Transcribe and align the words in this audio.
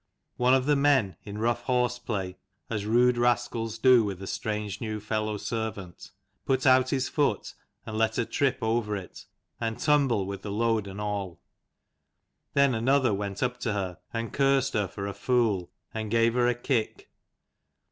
One 0.37 0.55
of 0.55 0.65
the 0.65 0.75
men, 0.75 1.15
in 1.25 1.37
rough 1.37 1.61
horseplay, 1.65 2.35
as 2.71 2.87
rude 2.87 3.19
rascals 3.19 3.77
do 3.77 4.03
with 4.03 4.19
a 4.23 4.25
strange 4.25 4.81
new 4.81 4.99
fellow 4.99 5.37
servant, 5.37 6.09
put 6.43 6.65
out 6.65 6.89
his 6.89 7.07
foot, 7.07 7.53
and 7.85 7.95
let 7.95 8.15
her 8.15 8.25
trip 8.25 8.57
over 8.63 8.95
it, 8.95 9.25
and 9.59 9.77
tumble 9.77 10.25
with 10.25 10.41
the 10.41 10.49
load 10.51 10.87
and 10.87 10.99
all. 10.99 11.39
Then 12.55 12.73
another 12.73 13.13
went 13.13 13.43
up 13.43 13.59
to 13.59 13.73
her 13.73 13.99
and 14.11 14.33
cursed 14.33 14.73
her 14.73 14.87
for 14.87 15.05
a 15.05 15.13
fool 15.13 15.69
and 15.93 16.09
gave 16.09 16.33
her 16.33 16.47
a 16.47 16.55
kick. 16.55 17.11